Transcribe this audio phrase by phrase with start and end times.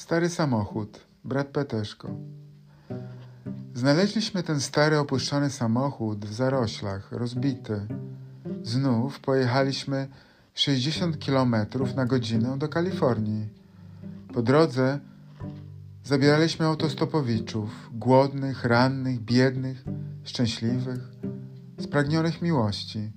[0.00, 2.08] Stary samochód, brat Peteszko.
[3.74, 7.86] Znaleźliśmy ten stary opuszczony samochód w zaroślach, rozbity.
[8.62, 10.08] Znów pojechaliśmy
[10.54, 11.56] 60 km
[11.96, 13.48] na godzinę do Kalifornii.
[14.34, 15.00] Po drodze
[16.04, 19.84] zabieraliśmy autostopowiczów, głodnych, rannych, biednych,
[20.24, 21.00] szczęśliwych,
[21.80, 23.12] spragnionych miłości.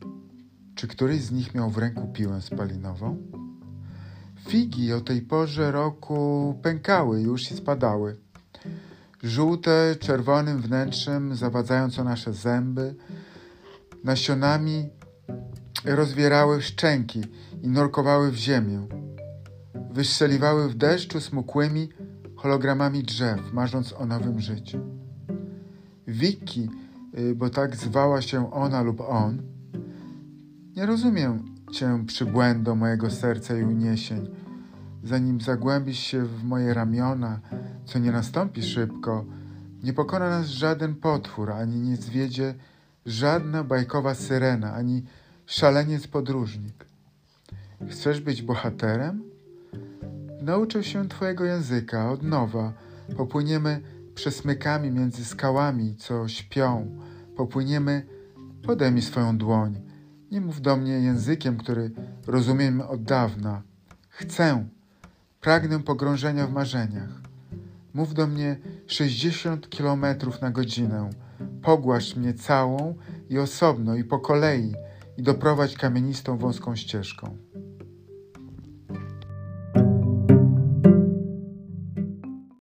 [0.76, 3.43] Czy któryś z nich miał w ręku piłę spalinową?
[4.48, 8.18] Figi o tej porze roku pękały już i spadały.
[9.24, 12.96] Żółte, czerwonym wnętrzem, zawadzając o nasze zęby,
[14.04, 14.90] nasionami
[15.86, 17.22] rozwierały szczęki
[17.62, 18.88] i nurkowały w ziemię.
[19.92, 21.90] Wystrzeliwały w deszczu smukłymi
[22.36, 24.80] hologramami drzew, marząc o nowym życiu.
[26.08, 26.70] Wiki,
[27.20, 29.42] y, bo tak zwała się ona lub on,
[30.76, 34.28] nie rozumiem cię przybłędo mojego serca i uniesień,
[35.04, 37.40] zanim zagłębisz się w moje ramiona,
[37.86, 39.26] co nie nastąpi szybko,
[39.84, 42.54] nie pokona nas żaden potwór, ani nie zwiedzie
[43.06, 45.04] żadna bajkowa syrena, ani
[45.46, 46.86] szaleniec podróżnik.
[47.90, 49.24] Chcesz być bohaterem?
[50.42, 52.74] Nauczę się twojego języka od nowa.
[53.18, 53.82] Popłyniemy
[54.16, 57.00] przesmykami między skałami, co śpią.
[57.38, 58.06] Popłyniemy,
[58.64, 59.93] podaj mi swoją dłoń.
[60.34, 61.92] Nie mów do mnie językiem, który
[62.28, 63.62] rozumiem od dawna.
[64.10, 64.66] Chcę,
[65.42, 67.22] pragnę pogrążenia w marzeniach.
[67.94, 71.10] Mów do mnie 60 kilometrów na godzinę.
[71.62, 72.96] Pogłasz mnie całą
[73.30, 74.74] i osobno i po kolei
[75.18, 77.38] i doprowadź kamienistą wąską ścieżką.